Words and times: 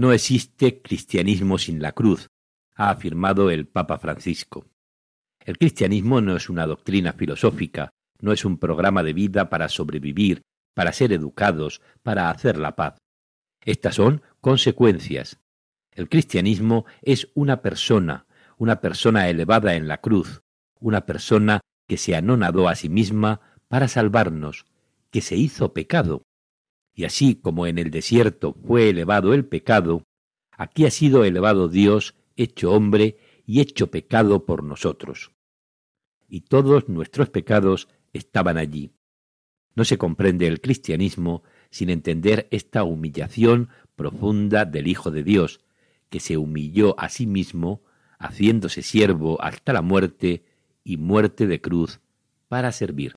No 0.00 0.14
existe 0.14 0.80
cristianismo 0.80 1.58
sin 1.58 1.82
la 1.82 1.92
cruz, 1.92 2.30
ha 2.74 2.88
afirmado 2.88 3.50
el 3.50 3.68
Papa 3.68 3.98
Francisco. 3.98 4.64
El 5.44 5.58
cristianismo 5.58 6.22
no 6.22 6.36
es 6.36 6.48
una 6.48 6.66
doctrina 6.66 7.12
filosófica, 7.12 7.90
no 8.18 8.32
es 8.32 8.46
un 8.46 8.56
programa 8.56 9.02
de 9.02 9.12
vida 9.12 9.50
para 9.50 9.68
sobrevivir, 9.68 10.40
para 10.72 10.94
ser 10.94 11.12
educados, 11.12 11.82
para 12.02 12.30
hacer 12.30 12.56
la 12.56 12.76
paz. 12.76 12.96
Estas 13.62 13.96
son 13.96 14.22
consecuencias. 14.40 15.38
El 15.92 16.08
cristianismo 16.08 16.86
es 17.02 17.28
una 17.34 17.60
persona, 17.60 18.26
una 18.56 18.80
persona 18.80 19.28
elevada 19.28 19.74
en 19.74 19.86
la 19.86 20.00
cruz, 20.00 20.40
una 20.78 21.04
persona 21.04 21.60
que 21.86 21.98
se 21.98 22.16
anonadó 22.16 22.70
a 22.70 22.74
sí 22.74 22.88
misma 22.88 23.42
para 23.68 23.86
salvarnos, 23.86 24.64
que 25.10 25.20
se 25.20 25.36
hizo 25.36 25.74
pecado. 25.74 26.22
Y 27.00 27.06
así 27.06 27.34
como 27.34 27.66
en 27.66 27.78
el 27.78 27.90
desierto 27.90 28.52
fue 28.52 28.90
elevado 28.90 29.32
el 29.32 29.46
pecado, 29.46 30.04
aquí 30.52 30.84
ha 30.84 30.90
sido 30.90 31.24
elevado 31.24 31.70
Dios, 31.70 32.14
hecho 32.36 32.72
hombre 32.72 33.16
y 33.46 33.62
hecho 33.62 33.90
pecado 33.90 34.44
por 34.44 34.62
nosotros. 34.62 35.30
Y 36.28 36.42
todos 36.42 36.90
nuestros 36.90 37.30
pecados 37.30 37.88
estaban 38.12 38.58
allí. 38.58 38.92
No 39.74 39.86
se 39.86 39.96
comprende 39.96 40.46
el 40.46 40.60
cristianismo 40.60 41.42
sin 41.70 41.88
entender 41.88 42.48
esta 42.50 42.84
humillación 42.84 43.70
profunda 43.96 44.66
del 44.66 44.86
Hijo 44.86 45.10
de 45.10 45.22
Dios, 45.22 45.62
que 46.10 46.20
se 46.20 46.36
humilló 46.36 47.00
a 47.00 47.08
sí 47.08 47.26
mismo, 47.26 47.82
haciéndose 48.18 48.82
siervo 48.82 49.40
hasta 49.42 49.72
la 49.72 49.80
muerte 49.80 50.44
y 50.84 50.98
muerte 50.98 51.46
de 51.46 51.62
cruz, 51.62 52.00
para 52.48 52.72
servir. 52.72 53.14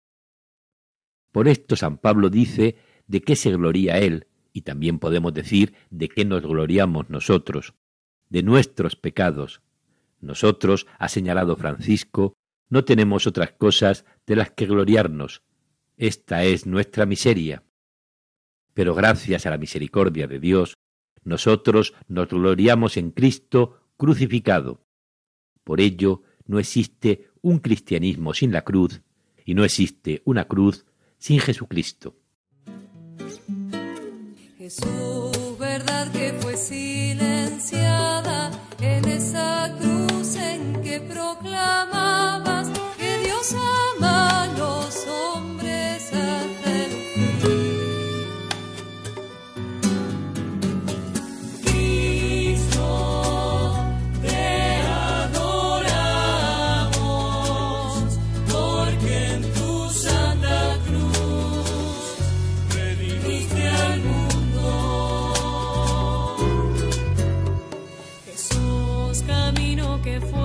Por 1.34 1.50
esto 1.50 1.76
San 1.76 1.98
Pablo 1.98 2.30
dice 2.30 2.78
de 3.08 3.22
qué 3.22 3.36
se 3.36 3.52
gloría 3.52 4.00
él, 4.00 4.28
y 4.54 4.62
también 4.62 5.00
podemos 5.00 5.34
decir 5.34 5.74
de 5.90 6.10
qué 6.10 6.26
nos 6.26 6.44
gloriamos 6.44 7.10
nosotros, 7.10 7.74
de 8.30 8.44
nuestros 8.44 8.96
pecados. 8.96 9.62
Nosotros, 10.22 10.88
ha 11.00 11.10
señalado 11.10 11.56
Francisco, 11.56 12.34
no 12.70 12.86
tenemos 12.86 13.28
otras 13.28 13.52
cosas 13.52 14.06
de 14.26 14.36
las 14.36 14.52
que 14.52 14.66
gloriarnos. 14.66 15.44
Esta 15.98 16.44
es 16.44 16.66
nuestra 16.66 17.06
miseria. 17.06 17.64
Pero 18.74 18.96
gracias 18.96 19.46
a 19.46 19.50
la 19.50 19.58
misericordia 19.58 20.28
de 20.28 20.40
Dios, 20.40 20.76
nosotros 21.24 21.94
nos 22.08 22.30
gloriamos 22.30 22.98
en 22.98 23.12
Cristo 23.12 23.82
crucificado. 23.98 24.86
Por 25.64 25.82
ello, 25.82 26.24
no 26.46 26.60
existe 26.60 27.30
un 27.42 27.60
cristianismo 27.60 28.34
sin 28.34 28.52
la 28.52 28.64
cruz, 28.64 29.02
y 29.46 29.54
no 29.54 29.64
existe 29.64 30.22
una 30.26 30.46
cruz 30.46 30.86
sin 31.18 31.40
Jesucristo. 31.40 32.18
Jesús, 34.76 35.58
verdad 35.60 36.12
que 36.12 36.34
fue 36.42 36.58
silenciada 36.58 37.93
que 70.04 70.20
fue 70.20 70.43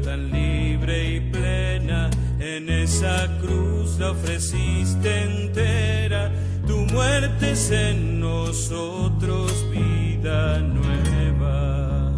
tan 0.00 0.30
libre 0.30 1.16
y 1.16 1.20
plena, 1.20 2.10
en 2.38 2.68
esa 2.68 3.28
cruz 3.40 3.98
la 3.98 4.12
ofreciste 4.12 5.22
entera. 5.22 6.32
Tu 6.66 6.76
muerte 6.92 7.52
es 7.52 7.70
en 7.70 8.20
nosotros 8.20 9.52
vida 9.70 10.58
nueva. 10.58 12.12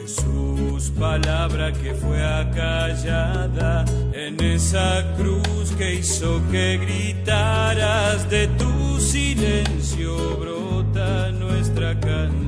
Jesús, 0.00 0.90
palabra 0.98 1.72
que 1.72 1.94
fue 1.94 2.22
acallada 2.22 3.84
en 4.12 4.42
esa 4.42 5.04
cruz 5.16 5.72
que 5.76 5.94
hizo 5.96 6.40
que 6.50 6.78
gritaras 6.78 8.28
de 8.30 8.46
tu 8.58 9.00
silencio 9.00 10.36
brota 10.38 11.30
nuestra 11.32 11.98
canción. 12.00 12.47